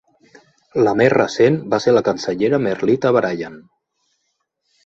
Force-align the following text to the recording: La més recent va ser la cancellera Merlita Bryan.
La 0.87 0.93
més 1.01 1.11
recent 1.13 1.59
va 1.75 1.79
ser 1.85 1.93
la 1.95 2.03
cancellera 2.09 2.61
Merlita 2.65 3.15
Bryan. 3.19 3.61